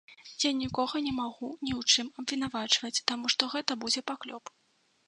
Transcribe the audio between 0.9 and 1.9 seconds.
не магу ні